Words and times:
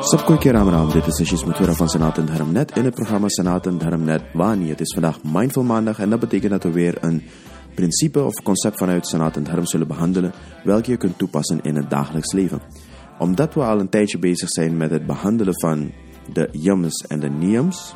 Sabkoe 0.00 0.38
keer 0.38 0.52
Ramram, 0.52 0.90
dit 0.92 1.06
is 1.06 1.20
Ashish 1.20 1.44
Mathura 1.44 1.72
van 1.72 1.88
Sanatan 1.88 2.26
Dharmnet 2.26 2.76
in 2.76 2.84
het 2.84 2.94
programma 2.94 3.28
Sanatan 3.28 3.78
Dharmnet 3.78 4.22
Wani. 4.32 4.68
Het 4.68 4.80
is 4.80 4.92
vandaag 4.92 5.18
Mindful 5.22 5.62
Maandag 5.62 5.98
en 5.98 6.10
dat 6.10 6.20
betekent 6.20 6.50
dat 6.50 6.62
we 6.62 6.70
weer 6.70 6.98
een 7.00 7.22
principe 7.74 8.22
of 8.22 8.42
concept 8.42 8.78
vanuit 8.78 9.06
Sanatan 9.06 9.42
Dharm 9.42 9.66
zullen 9.66 9.86
behandelen, 9.86 10.32
welke 10.64 10.90
je 10.90 10.96
kunt 10.96 11.18
toepassen 11.18 11.60
in 11.62 11.76
het 11.76 11.90
dagelijks 11.90 12.32
leven. 12.32 12.60
Omdat 13.18 13.54
we 13.54 13.62
al 13.62 13.80
een 13.80 13.88
tijdje 13.88 14.18
bezig 14.18 14.48
zijn 14.48 14.76
met 14.76 14.90
het 14.90 15.06
behandelen 15.06 15.60
van 15.60 15.92
de 16.32 16.48
yams 16.52 17.06
en 17.06 17.20
de 17.20 17.28
niyams, 17.28 17.94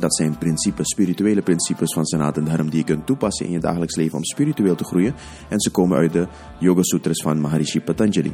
dat 0.00 0.16
zijn 0.16 0.38
principes, 0.38 0.88
spirituele 0.88 1.42
principes 1.42 1.92
van 1.92 2.06
Sanatan 2.06 2.44
Dharm 2.44 2.70
die 2.70 2.78
je 2.78 2.84
kunt 2.84 3.06
toepassen 3.06 3.46
in 3.46 3.52
je 3.52 3.58
dagelijks 3.58 3.96
leven 3.96 4.16
om 4.16 4.24
spiritueel 4.24 4.74
te 4.74 4.84
groeien. 4.84 5.14
En 5.48 5.60
ze 5.60 5.70
komen 5.70 5.98
uit 5.98 6.12
de 6.12 6.28
Yoga 6.58 6.82
Sutras 6.82 7.22
van 7.22 7.40
Maharishi 7.40 7.80
Patanjali. 7.80 8.32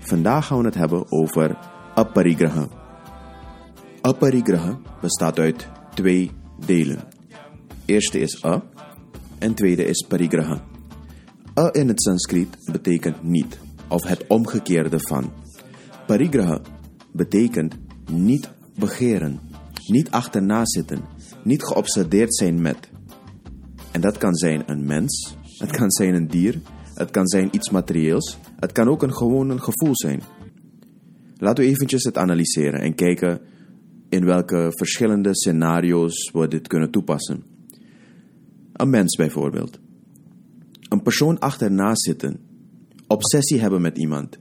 Vandaag 0.00 0.46
gaan 0.46 0.58
we 0.58 0.64
het 0.64 0.74
hebben 0.74 1.12
over 1.12 1.58
aparigraha. 1.94 2.68
Aparigraha 4.00 4.78
bestaat 5.00 5.38
uit 5.38 5.68
twee 5.94 6.30
delen. 6.66 6.98
Eerste 7.84 8.18
is 8.18 8.44
a 8.44 8.62
en 9.38 9.54
tweede 9.54 9.84
is 9.84 10.06
parigraha. 10.08 10.60
A 11.58 11.72
in 11.72 11.88
het 11.88 12.02
Sanskriet 12.02 12.56
betekent 12.72 13.22
niet 13.22 13.58
of 13.88 14.02
het 14.02 14.26
omgekeerde 14.26 15.00
van. 15.00 15.32
Parigraha 16.06 16.60
betekent 17.12 17.74
niet 18.10 18.50
begeren, 18.78 19.40
niet 19.86 20.10
achterna 20.10 20.60
zitten, 20.64 21.00
niet 21.44 21.62
geobsedeerd 21.62 22.34
zijn 22.34 22.60
met. 22.60 22.90
En 23.90 24.00
dat 24.00 24.18
kan 24.18 24.34
zijn 24.34 24.62
een 24.66 24.84
mens, 24.84 25.36
het 25.58 25.70
kan 25.70 25.90
zijn 25.90 26.14
een 26.14 26.28
dier, 26.28 26.60
het 26.94 27.10
kan 27.10 27.28
zijn 27.28 27.48
iets 27.50 27.70
materieels, 27.70 28.38
het 28.58 28.72
kan 28.72 28.88
ook 28.88 29.02
een 29.02 29.14
gewoon 29.14 29.50
een 29.50 29.62
gevoel 29.62 29.96
zijn. 29.96 30.22
Laten 31.36 31.64
we 31.64 31.70
eventjes 31.70 32.04
het 32.04 32.18
analyseren 32.18 32.80
en 32.80 32.94
kijken 32.94 33.40
in 34.08 34.24
welke 34.24 34.72
verschillende 34.76 35.34
scenario's 35.34 36.30
we 36.32 36.48
dit 36.48 36.68
kunnen 36.68 36.90
toepassen. 36.90 37.42
Een 38.72 38.90
mens 38.90 39.16
bijvoorbeeld. 39.16 39.78
Een 40.88 41.02
persoon 41.02 41.38
achterna 41.38 41.94
zitten. 41.94 42.40
Obsessie 43.06 43.60
hebben 43.60 43.80
met 43.80 43.98
iemand. 43.98 44.38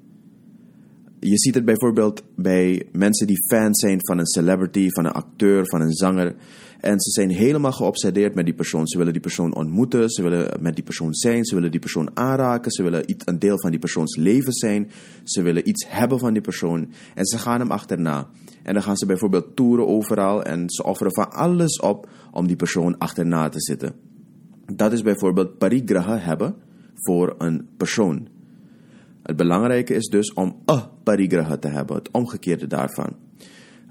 Je 1.23 1.37
ziet 1.37 1.55
het 1.55 1.65
bijvoorbeeld 1.65 2.23
bij 2.35 2.87
mensen 2.91 3.27
die 3.27 3.45
fans 3.47 3.79
zijn 3.79 3.97
van 4.01 4.17
een 4.17 4.27
celebrity, 4.27 4.89
van 4.89 5.05
een 5.05 5.11
acteur, 5.11 5.67
van 5.67 5.81
een 5.81 5.93
zanger. 5.93 6.35
En 6.79 6.99
ze 6.99 7.11
zijn 7.11 7.29
helemaal 7.29 7.71
geobsedeerd 7.71 8.35
met 8.35 8.45
die 8.45 8.53
persoon. 8.53 8.87
Ze 8.87 8.97
willen 8.97 9.13
die 9.13 9.21
persoon 9.21 9.55
ontmoeten, 9.55 10.09
ze 10.09 10.21
willen 10.21 10.61
met 10.61 10.75
die 10.75 10.83
persoon 10.83 11.13
zijn, 11.13 11.45
ze 11.45 11.55
willen 11.55 11.71
die 11.71 11.79
persoon 11.79 12.09
aanraken, 12.13 12.71
ze 12.71 12.83
willen 12.83 13.09
iets, 13.09 13.25
een 13.27 13.39
deel 13.39 13.59
van 13.59 13.69
die 13.69 13.79
persoons 13.79 14.15
leven 14.15 14.53
zijn, 14.53 14.91
ze 15.23 15.41
willen 15.41 15.69
iets 15.69 15.85
hebben 15.87 16.19
van 16.19 16.33
die 16.33 16.41
persoon. 16.41 16.91
En 17.15 17.25
ze 17.25 17.37
gaan 17.37 17.59
hem 17.59 17.71
achterna. 17.71 18.29
En 18.63 18.73
dan 18.73 18.83
gaan 18.83 18.97
ze 18.97 19.05
bijvoorbeeld 19.05 19.55
toeren 19.55 19.87
overal 19.87 20.43
en 20.43 20.69
ze 20.69 20.83
offeren 20.83 21.13
van 21.13 21.31
alles 21.31 21.79
op 21.79 22.09
om 22.31 22.47
die 22.47 22.55
persoon 22.55 22.97
achterna 22.97 23.49
te 23.49 23.61
zitten. 23.61 23.93
Dat 24.75 24.91
is 24.91 25.01
bijvoorbeeld 25.01 25.57
parigraha 25.57 26.17
hebben 26.17 26.55
voor 26.95 27.35
een 27.37 27.67
persoon. 27.77 28.27
Het 29.31 29.39
belangrijke 29.39 29.93
is 29.93 30.07
dus 30.07 30.33
om 30.33 30.61
a 30.71 30.91
parigraha 31.03 31.57
te 31.57 31.67
hebben, 31.67 31.95
het 31.95 32.11
omgekeerde 32.11 32.67
daarvan. 32.67 33.15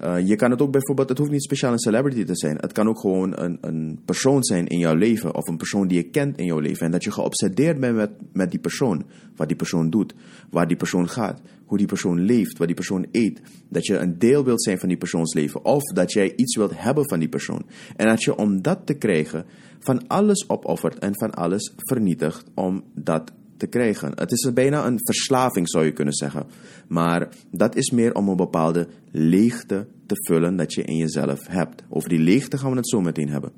Uh, 0.05 0.27
je 0.27 0.37
kan 0.37 0.51
het 0.51 0.63
ook 0.63 0.73
bijvoorbeeld, 0.73 1.09
het 1.09 1.19
hoeft 1.19 1.31
niet 1.31 1.43
speciaal 1.43 1.73
een 1.73 1.79
celebrity 1.79 2.25
te 2.25 2.37
zijn. 2.37 2.57
Het 2.57 2.73
kan 2.73 2.89
ook 2.89 3.01
gewoon 3.01 3.41
een, 3.41 3.59
een 3.61 4.01
persoon 4.05 4.45
zijn 4.45 4.67
in 4.67 4.79
jouw 4.79 4.95
leven. 4.95 5.35
Of 5.35 5.49
een 5.49 5.57
persoon 5.57 5.89
die 5.89 5.99
je 5.99 6.11
kent 6.11 6.39
in 6.39 6.45
jouw 6.45 6.59
leven. 6.59 6.87
En 6.87 6.93
dat 6.93 7.05
je 7.05 7.11
geobsedeerd 7.11 7.81
bent 7.81 7.97
met, 7.97 8.11
met 8.33 8.51
die 8.51 8.61
persoon. 8.61 9.05
Wat 9.37 9.49
die 9.49 9.57
persoon 9.57 9.91
doet. 9.91 10.15
Waar 10.51 10.69
die 10.69 10.77
persoon 10.77 11.09
gaat. 11.09 11.41
Hoe 11.65 11.79
die 11.79 11.87
persoon 11.87 12.21
leeft. 12.21 12.59
Wat 12.59 12.67
die 12.67 12.77
persoon 12.77 13.07
eet. 13.13 13.41
Dat 13.69 13.87
je 13.87 13.97
een 13.97 14.19
deel 14.19 14.45
wilt 14.45 14.63
zijn 14.63 14.79
van 14.79 14.89
die 14.89 14.99
persoons 14.99 15.35
leven. 15.35 15.65
Of 15.65 15.83
dat 15.83 16.13
jij 16.13 16.33
iets 16.37 16.57
wilt 16.57 16.73
hebben 16.75 17.09
van 17.09 17.19
die 17.19 17.29
persoon. 17.29 17.67
En 17.97 18.07
dat 18.07 18.23
je 18.23 18.37
om 18.37 18.63
dat 18.63 18.87
te 18.87 18.95
krijgen 18.95 19.45
van 19.79 20.07
alles 20.07 20.49
opoffert 20.49 20.99
en 20.99 21.13
van 21.19 21.31
alles 21.31 21.73
vernietigt 21.77 22.45
om 22.55 22.85
dat 22.95 23.33
te 23.61 23.67
krijgen. 23.67 24.13
Het 24.15 24.33
is 24.33 24.53
bijna 24.53 24.87
een 24.87 24.99
verslaving, 25.03 25.69
zou 25.69 25.85
je 25.85 25.93
kunnen 25.93 26.15
zeggen. 26.15 26.47
Maar 26.89 27.29
dat 27.51 27.77
is 27.77 27.91
meer 27.91 28.15
om 28.15 28.29
een 28.29 28.37
bepaalde 28.37 28.89
leegte 29.11 29.87
te 30.07 30.15
vullen 30.17 30.57
dat 30.57 30.75
je 30.75 30.83
in 30.83 30.97
jezelf 30.97 31.47
hebt. 31.47 31.83
Over 31.89 32.09
die 32.09 32.19
leegte 32.19 32.59
gaan 32.59 32.71
we 32.71 32.77
het 32.77 32.89
zo 32.89 33.01
meteen 33.01 33.29
hebben. 33.29 33.53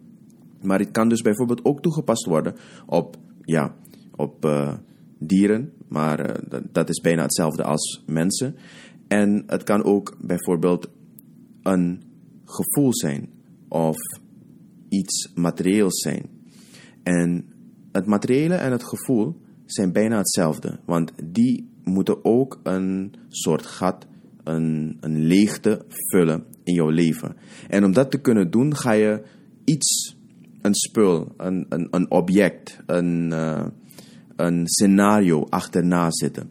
Maar 0.61 0.79
het 0.79 0.91
kan 0.91 1.09
dus 1.09 1.23
bijvoorbeeld 1.23 1.65
ook 1.65 1.83
toegepast 1.83 2.27
worden 2.27 2.55
op, 2.87 3.17
ja, 3.43 3.75
op 4.17 4.45
uh, 4.45 4.75
dieren, 5.19 5.73
maar 5.89 6.31
uh, 6.31 6.35
dat, 6.49 6.62
dat 6.73 6.89
is 6.89 7.01
bijna 7.01 7.23
hetzelfde 7.23 7.62
als 7.62 8.03
mensen. 8.07 8.57
En 9.09 9.43
het 9.47 9.62
kan 9.62 9.85
ook 9.85 10.17
bijvoorbeeld 10.21 10.91
een 11.62 12.03
gevoel 12.45 12.95
zijn 12.95 13.29
of 13.69 13.97
iets 14.89 15.33
materieels 15.35 16.01
zijn. 16.01 16.31
En 17.03 17.45
het 17.93 18.07
materiële 18.07 18.55
en 18.55 18.73
het 18.73 18.85
gevoel 18.85 19.41
zijn 19.72 19.93
bijna 19.93 20.16
hetzelfde. 20.16 20.78
Want 20.84 21.12
die 21.25 21.69
moeten 21.84 22.25
ook 22.25 22.60
een 22.62 23.15
soort 23.28 23.66
gat, 23.66 24.06
een, 24.44 24.97
een 25.00 25.27
leegte 25.27 25.84
vullen 25.88 26.44
in 26.65 26.75
jouw 26.75 26.91
leven. 26.91 27.37
En 27.69 27.84
om 27.84 27.93
dat 27.93 28.11
te 28.11 28.21
kunnen 28.21 28.50
doen, 28.50 28.77
ga 28.77 28.93
je 28.93 29.22
iets, 29.65 30.16
een 30.61 30.75
spul, 30.75 31.34
een, 31.37 31.66
een, 31.69 31.88
een 31.91 32.11
object, 32.11 32.78
een, 32.87 33.31
uh, 33.32 33.66
een 34.37 34.66
scenario 34.66 35.47
achterna 35.49 36.06
zitten. 36.11 36.50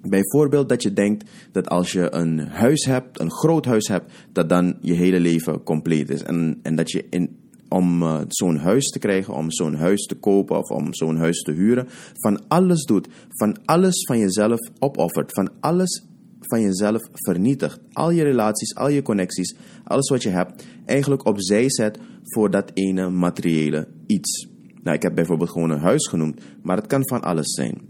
Bijvoorbeeld 0.00 0.68
dat 0.68 0.82
je 0.82 0.92
denkt 0.92 1.30
dat 1.52 1.68
als 1.68 1.92
je 1.92 2.14
een 2.14 2.38
huis 2.38 2.84
hebt, 2.84 3.20
een 3.20 3.32
groot 3.32 3.64
huis 3.64 3.88
hebt, 3.88 4.12
dat 4.32 4.48
dan 4.48 4.78
je 4.80 4.94
hele 4.94 5.20
leven 5.20 5.62
compleet 5.62 6.10
is. 6.10 6.22
En, 6.22 6.58
en 6.62 6.76
dat 6.76 6.90
je 6.90 7.06
in, 7.10 7.36
om 7.68 8.02
uh, 8.02 8.20
zo'n 8.28 8.56
huis 8.56 8.84
te 8.84 8.98
krijgen, 8.98 9.34
om 9.34 9.50
zo'n 9.50 9.74
huis 9.74 10.06
te 10.06 10.14
kopen 10.14 10.58
of 10.58 10.70
om 10.70 10.94
zo'n 10.94 11.16
huis 11.16 11.42
te 11.42 11.52
huren, 11.52 11.86
van 12.12 12.48
alles 12.48 12.84
doet, 12.84 13.08
van 13.28 13.56
alles 13.64 14.04
van 14.06 14.18
jezelf 14.18 14.60
opoffert, 14.78 15.32
van 15.32 15.50
alles 15.60 16.04
van 16.40 16.60
jezelf 16.60 17.00
vernietigt. 17.12 17.80
Al 17.92 18.10
je 18.10 18.22
relaties, 18.22 18.74
al 18.74 18.88
je 18.88 19.02
connecties, 19.02 19.56
alles 19.84 20.08
wat 20.08 20.22
je 20.22 20.28
hebt, 20.28 20.66
eigenlijk 20.84 21.26
opzij 21.26 21.70
zet 21.70 21.98
voor 22.22 22.50
dat 22.50 22.70
ene 22.74 23.10
materiële 23.10 23.88
iets. 24.06 24.48
Nou, 24.82 24.96
ik 24.96 25.02
heb 25.02 25.14
bijvoorbeeld 25.14 25.50
gewoon 25.50 25.70
een 25.70 25.80
huis 25.80 26.08
genoemd, 26.08 26.40
maar 26.62 26.76
het 26.76 26.86
kan 26.86 27.08
van 27.08 27.22
alles 27.22 27.54
zijn. 27.54 27.80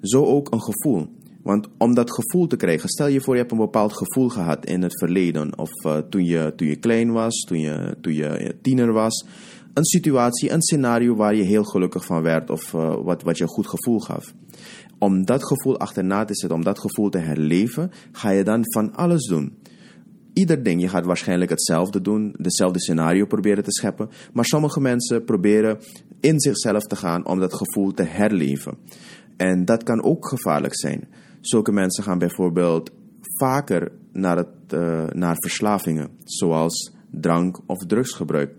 Zo 0.00 0.24
ook 0.24 0.52
een 0.52 0.62
gevoel. 0.62 1.06
Want 1.42 1.68
om 1.78 1.94
dat 1.94 2.12
gevoel 2.12 2.46
te 2.46 2.56
krijgen, 2.56 2.88
stel 2.88 3.06
je 3.06 3.20
voor 3.20 3.34
je 3.34 3.40
hebt 3.40 3.52
een 3.52 3.58
bepaald 3.58 3.92
gevoel 3.96 4.28
gehad 4.28 4.66
in 4.66 4.82
het 4.82 4.98
verleden. 4.98 5.58
Of 5.58 5.70
uh, 5.86 5.96
toen, 5.96 6.24
je, 6.24 6.52
toen 6.56 6.68
je 6.68 6.76
klein 6.76 7.12
was, 7.12 7.34
toen 7.34 7.60
je, 7.60 7.96
toen 8.00 8.14
je 8.14 8.56
tiener 8.62 8.92
was. 8.92 9.26
Een 9.74 9.84
situatie, 9.84 10.52
een 10.52 10.62
scenario 10.62 11.16
waar 11.16 11.34
je 11.34 11.42
heel 11.42 11.64
gelukkig 11.64 12.04
van 12.04 12.22
werd 12.22 12.50
of 12.50 12.72
uh, 12.72 12.94
wat, 13.02 13.22
wat 13.22 13.36
je 13.36 13.42
een 13.42 13.50
goed 13.50 13.68
gevoel 13.68 13.98
gaf. 13.98 14.34
Om 14.98 15.24
dat 15.24 15.46
gevoel 15.46 15.78
achterna 15.78 16.24
te 16.24 16.34
zetten, 16.34 16.58
om 16.58 16.64
dat 16.64 16.78
gevoel 16.78 17.08
te 17.08 17.18
herleven, 17.18 17.90
ga 18.12 18.30
je 18.30 18.44
dan 18.44 18.62
van 18.64 18.94
alles 18.94 19.26
doen. 19.26 19.58
Ieder 20.32 20.62
ding, 20.62 20.80
je 20.80 20.88
gaat 20.88 21.04
waarschijnlijk 21.04 21.50
hetzelfde 21.50 22.00
doen, 22.00 22.34
dezelfde 22.38 22.80
scenario 22.80 23.26
proberen 23.26 23.64
te 23.64 23.72
scheppen. 23.72 24.08
Maar 24.32 24.44
sommige 24.44 24.80
mensen 24.80 25.24
proberen 25.24 25.78
in 26.20 26.40
zichzelf 26.40 26.82
te 26.82 26.96
gaan 26.96 27.26
om 27.26 27.40
dat 27.40 27.54
gevoel 27.54 27.92
te 27.92 28.02
herleven. 28.02 28.76
En 29.36 29.64
dat 29.64 29.82
kan 29.82 30.02
ook 30.02 30.28
gevaarlijk 30.28 30.76
zijn. 30.76 31.08
Zulke 31.40 31.72
mensen 31.72 32.04
gaan 32.04 32.18
bijvoorbeeld 32.18 32.90
vaker 33.38 33.92
naar, 34.12 34.36
het, 34.36 34.72
uh, 34.74 35.06
naar 35.06 35.36
verslavingen, 35.38 36.10
zoals 36.24 36.92
drank 37.10 37.60
of 37.66 37.78
drugsgebruik. 37.86 38.54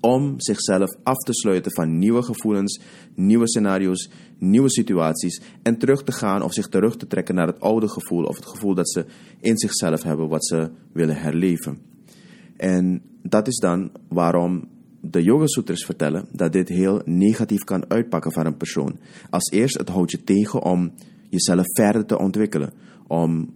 Om 0.00 0.34
zichzelf 0.36 0.96
af 1.02 1.16
te 1.16 1.32
sluiten 1.32 1.72
van 1.72 1.98
nieuwe 1.98 2.22
gevoelens, 2.22 2.80
nieuwe 3.14 3.48
scenario's, 3.48 4.10
nieuwe 4.38 4.70
situaties. 4.70 5.40
En 5.62 5.78
terug 5.78 6.02
te 6.02 6.12
gaan 6.12 6.42
of 6.42 6.52
zich 6.52 6.68
terug 6.68 6.96
te 6.96 7.06
trekken 7.06 7.34
naar 7.34 7.46
het 7.46 7.60
oude 7.60 7.88
gevoel 7.88 8.24
of 8.24 8.36
het 8.36 8.46
gevoel 8.46 8.74
dat 8.74 8.90
ze 8.90 9.04
in 9.40 9.58
zichzelf 9.58 10.02
hebben 10.02 10.28
wat 10.28 10.46
ze 10.46 10.70
willen 10.92 11.16
herleven. 11.16 11.78
En 12.56 13.02
dat 13.22 13.46
is 13.46 13.58
dan 13.58 13.90
waarom 14.08 14.68
de 15.00 15.22
Yoga 15.22 15.46
Sutras 15.46 15.84
vertellen 15.84 16.26
dat 16.32 16.52
dit 16.52 16.68
heel 16.68 17.02
negatief 17.04 17.64
kan 17.64 17.90
uitpakken 17.90 18.32
voor 18.32 18.46
een 18.46 18.56
persoon. 18.56 18.98
Als 19.30 19.50
eerst, 19.50 19.78
het 19.78 19.88
houdt 19.88 20.10
je 20.10 20.24
tegen 20.24 20.62
om 20.62 20.92
jezelf 21.34 21.64
verder 21.72 22.06
te 22.06 22.18
ontwikkelen, 22.18 22.72
om 23.06 23.54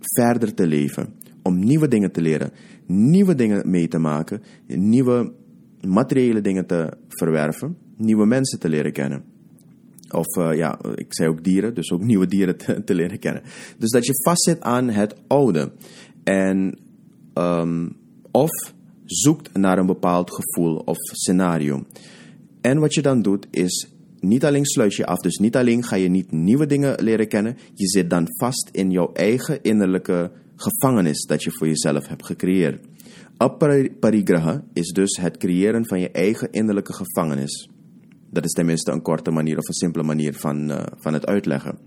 verder 0.00 0.54
te 0.54 0.66
leven, 0.66 1.14
om 1.42 1.58
nieuwe 1.58 1.88
dingen 1.88 2.12
te 2.12 2.20
leren, 2.20 2.50
nieuwe 2.86 3.34
dingen 3.34 3.70
mee 3.70 3.88
te 3.88 3.98
maken, 3.98 4.42
nieuwe 4.66 5.32
materiële 5.80 6.40
dingen 6.40 6.66
te 6.66 6.92
verwerven, 7.08 7.76
nieuwe 7.96 8.26
mensen 8.26 8.58
te 8.58 8.68
leren 8.68 8.92
kennen. 8.92 9.24
Of 10.10 10.36
uh, 10.36 10.56
ja, 10.56 10.78
ik 10.94 11.14
zei 11.14 11.28
ook 11.28 11.44
dieren, 11.44 11.74
dus 11.74 11.90
ook 11.92 12.02
nieuwe 12.02 12.26
dieren 12.26 12.56
te, 12.84 12.94
leren 12.94 13.18
kennen. 13.18 13.42
Dus 13.78 13.90
dat 13.90 14.06
je 14.06 14.22
vastzit 14.24 14.60
aan 14.60 14.88
het 14.88 15.14
oude. 15.26 15.72
En 16.24 16.78
um, 17.34 17.96
of 18.30 18.50
zoekt 19.04 19.56
naar 19.56 19.78
een 19.78 19.86
bepaald 19.86 20.30
gevoel 20.34 20.76
of 20.76 20.96
scenario. 20.96 21.84
En 22.60 22.78
wat 22.78 22.94
je 22.94 23.02
dan 23.02 23.22
doet 23.22 23.46
is 23.50 23.95
niet 24.28 24.44
alleen 24.44 24.66
sluit 24.66 24.94
je 24.94 25.06
af, 25.06 25.18
dus 25.18 25.36
niet 25.36 25.56
alleen 25.56 25.84
ga 25.84 25.96
je 25.96 26.08
niet 26.08 26.32
nieuwe 26.32 26.66
dingen 26.66 27.02
leren 27.02 27.28
kennen, 27.28 27.56
je 27.74 27.88
zit 27.88 28.10
dan 28.10 28.28
vast 28.38 28.68
in 28.72 28.90
jouw 28.90 29.12
eigen 29.12 29.62
innerlijke 29.62 30.30
gevangenis 30.56 31.26
dat 31.26 31.42
je 31.42 31.50
voor 31.52 31.66
jezelf 31.66 32.08
hebt 32.08 32.26
gecreëerd. 32.26 32.86
Aparigraha 33.36 34.64
is 34.72 34.88
dus 34.88 35.16
het 35.16 35.36
creëren 35.36 35.86
van 35.86 36.00
je 36.00 36.10
eigen 36.10 36.50
innerlijke 36.50 36.92
gevangenis. 36.92 37.70
Dat 38.30 38.44
is 38.44 38.52
tenminste 38.52 38.92
een 38.92 39.02
korte 39.02 39.30
manier 39.30 39.58
of 39.58 39.68
een 39.68 39.74
simpele 39.74 40.04
manier 40.04 40.34
van, 40.34 40.70
uh, 40.70 40.82
van 40.96 41.12
het 41.12 41.26
uitleggen. 41.26 41.78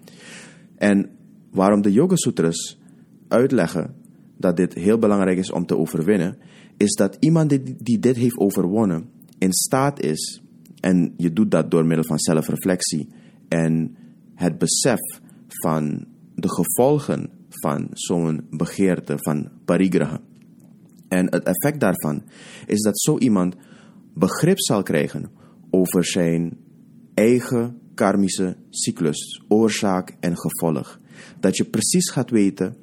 En 0.75 1.09
waarom 1.51 1.81
de 1.81 1.91
Yoga 1.91 2.15
Sutras 2.15 2.79
uitleggen 3.27 3.95
dat 4.37 4.57
dit 4.57 4.73
heel 4.73 4.97
belangrijk 4.97 5.37
is 5.37 5.51
om 5.51 5.65
te 5.65 5.77
overwinnen, 5.77 6.37
is 6.77 6.95
dat 6.95 7.17
iemand 7.19 7.49
die, 7.49 7.75
die 7.77 7.99
dit 7.99 8.15
heeft 8.15 8.37
overwonnen 8.37 9.09
in 9.37 9.53
staat 9.53 10.01
is, 10.01 10.41
en 10.79 11.13
je 11.17 11.33
doet 11.33 11.51
dat 11.51 11.71
door 11.71 11.85
middel 11.85 12.05
van 12.05 12.19
zelfreflectie 12.19 13.09
en 13.47 13.97
het 14.35 14.57
besef 14.57 14.99
van 15.47 16.05
de 16.35 16.49
gevolgen 16.49 17.29
van 17.49 17.87
zo'n 17.91 18.47
begeerte 18.49 19.15
van 19.17 19.49
parigraha. 19.65 20.21
En 21.07 21.25
het 21.25 21.43
effect 21.43 21.79
daarvan 21.79 22.23
is 22.65 22.81
dat 22.81 22.99
zo 22.99 23.17
iemand 23.17 23.55
begrip 24.13 24.59
zal 24.59 24.83
krijgen 24.83 25.31
over 25.69 26.05
zijn 26.05 26.57
eigen 27.13 27.77
karmische 27.93 28.55
cyclus, 28.69 29.43
oorzaak 29.47 30.15
en 30.19 30.37
gevolg. 30.37 30.99
Dat 31.39 31.57
je 31.57 31.65
precies 31.65 32.09
gaat 32.09 32.29
weten 32.29 32.75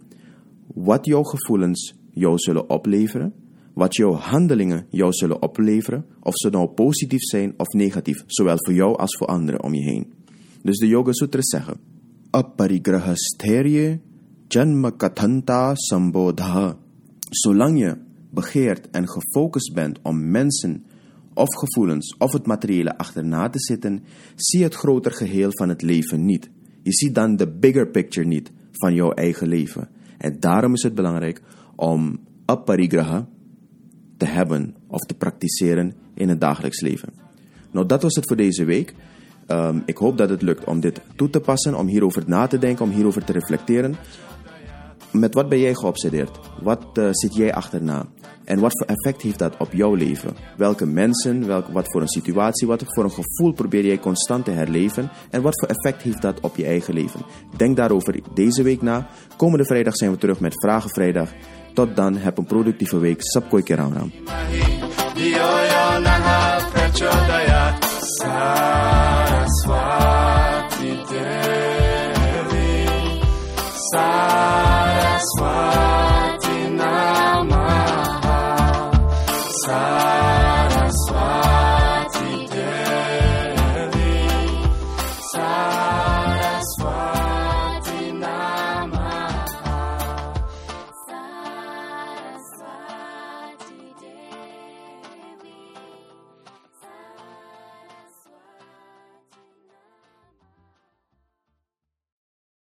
wat 0.75 1.07
jouw 1.07 1.23
gevoelens 1.23 1.95
jou 2.11 2.39
zullen 2.39 2.71
opleveren, 2.71 3.35
wat 3.77 3.97
jouw 3.97 4.13
handelingen 4.13 4.87
jou 4.91 5.13
zullen 5.13 5.43
opleveren, 5.43 6.05
of 6.21 6.35
ze 6.35 6.49
nou 6.51 6.69
positief 6.69 7.23
zijn 7.23 7.55
of 7.57 7.67
negatief, 7.67 8.25
zowel 8.27 8.57
voor 8.57 8.75
jou 8.75 8.97
als 8.97 9.17
voor 9.17 9.27
anderen 9.27 9.63
om 9.63 9.75
je 9.75 9.83
heen. 9.83 10.13
Dus 10.63 10.79
de 10.79 10.87
Yoga 10.87 11.13
Sutras 11.13 11.49
zeggen: 11.49 11.77
Aparigrahastherye 12.31 14.01
janma 14.49 14.91
kathanta 14.91 15.75
sambodha. 15.75 16.77
Zolang 17.31 17.79
je 17.79 17.97
begeert 18.31 18.91
en 18.91 19.09
gefocust 19.09 19.75
bent 19.75 19.99
om 20.03 20.31
mensen 20.31 20.85
of 21.35 21.55
gevoelens 21.55 22.17
of 22.19 22.33
het 22.33 22.47
materiële 22.47 22.99
achterna 22.99 23.49
te 23.49 23.61
zitten, 23.61 24.05
zie 24.35 24.63
het 24.63 24.75
groter 24.75 25.13
geheel 25.13 25.51
van 25.53 25.69
het 25.69 25.83
leven 25.83 26.25
niet. 26.25 26.51
Je 26.83 26.93
ziet 26.93 27.15
dan 27.15 27.37
de 27.37 27.49
bigger 27.49 27.89
picture 27.89 28.27
niet 28.27 28.53
van 28.73 28.95
jouw 28.95 29.11
eigen 29.11 29.49
leven. 29.49 29.89
En 30.19 30.41
daarom 30.41 30.73
is 30.73 30.83
het 30.83 30.95
belangrijk 30.95 31.43
om 31.75 32.21
aparigraha 32.45 33.29
te 34.17 34.25
hebben 34.25 34.75
of 34.87 35.01
te 35.01 35.15
praktiseren 35.15 35.95
in 36.15 36.29
het 36.29 36.41
dagelijks 36.41 36.81
leven. 36.81 37.09
Nou, 37.71 37.87
dat 37.87 38.03
was 38.03 38.15
het 38.15 38.27
voor 38.27 38.37
deze 38.37 38.65
week. 38.65 38.95
Um, 39.49 39.83
ik 39.87 39.97
hoop 39.97 40.19
dat 40.19 40.29
het 40.29 40.43
lukt 40.43 40.65
om 40.65 40.81
dit 40.81 41.01
toe 41.17 41.31
te 41.31 41.41
passen, 41.41 41.75
om 41.75 41.87
hierover 41.87 42.23
na 42.27 42.47
te 42.47 42.59
denken, 42.59 42.85
om 42.85 42.91
hierover 42.91 43.25
te 43.25 43.33
reflecteren. 43.33 43.97
Met 45.13 45.35
wat 45.35 45.49
ben 45.49 45.61
jij 45.61 45.75
geobsedeerd? 45.75 46.39
Wat 46.63 46.85
uh, 46.99 47.09
zit 47.11 47.35
jij 47.35 47.55
achterna? 47.55 48.07
En 48.45 48.61
wat 48.61 48.79
voor 48.79 48.87
effect 48.87 49.23
heeft 49.23 49.39
dat 49.39 49.57
op 49.57 49.73
jouw 49.73 49.95
leven? 49.95 50.37
Welke 50.57 50.87
mensen, 50.87 51.47
welk, 51.47 51.69
wat 51.69 51.91
voor 51.91 52.01
een 52.01 52.09
situatie, 52.09 52.67
wat 52.67 52.83
voor 52.87 53.05
een 53.05 53.11
gevoel 53.11 53.53
probeer 53.53 53.87
jij 53.87 53.99
constant 53.99 54.45
te 54.45 54.51
herleven? 54.51 55.11
En 55.31 55.43
wat 55.43 55.61
voor 55.61 55.69
effect 55.69 56.03
heeft 56.03 56.23
dat 56.23 56.41
op 56.41 56.57
je 56.57 56.65
eigen 56.65 56.95
leven? 56.95 57.21
Denk 57.57 57.77
daarover 57.77 58.21
deze 58.35 58.63
week 58.63 58.83
na. 58.83 59.09
Komende 59.37 59.65
vrijdag 59.65 59.97
zijn 59.97 60.11
we 60.11 60.19
terug 60.19 60.41
met 60.41 60.61
Vragen 60.61 60.91
Vrijdag. 60.91 61.33
Tot 61.77 61.97
dan, 61.97 62.17
heb 62.17 62.39
een 62.39 62.45
productieve 62.45 62.99
week. 62.99 63.23
Sapkoi 63.23 63.63
Keram 63.63 63.93
Ram. 63.93 64.13
Saraswati 68.19 69.43
Devi 71.09 72.87